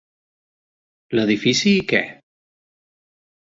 [1.19, 2.01] L'edifici i què?